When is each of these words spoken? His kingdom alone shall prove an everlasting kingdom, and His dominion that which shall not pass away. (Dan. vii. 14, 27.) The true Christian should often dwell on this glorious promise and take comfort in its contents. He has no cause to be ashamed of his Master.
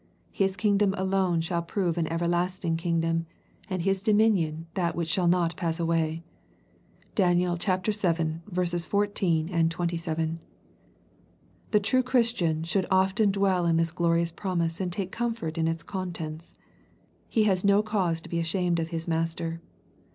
His 0.31 0.57
kingdom 0.57 0.95
alone 0.97 1.41
shall 1.41 1.61
prove 1.61 1.95
an 1.95 2.07
everlasting 2.11 2.75
kingdom, 2.75 3.27
and 3.69 3.83
His 3.83 4.01
dominion 4.01 4.65
that 4.73 4.95
which 4.95 5.07
shall 5.09 5.27
not 5.27 5.55
pass 5.55 5.79
away. 5.79 6.23
(Dan. 7.13 7.37
vii. 7.37 7.55
14, 7.55 8.39
27.) 8.51 10.39
The 11.69 11.79
true 11.79 12.01
Christian 12.01 12.63
should 12.63 12.87
often 12.89 13.29
dwell 13.31 13.67
on 13.67 13.75
this 13.77 13.91
glorious 13.91 14.31
promise 14.31 14.81
and 14.81 14.91
take 14.91 15.11
comfort 15.11 15.55
in 15.55 15.67
its 15.67 15.83
contents. 15.83 16.55
He 17.29 17.43
has 17.43 17.63
no 17.63 17.83
cause 17.83 18.21
to 18.21 18.29
be 18.29 18.39
ashamed 18.39 18.79
of 18.79 18.89
his 18.89 19.07
Master. 19.07 19.61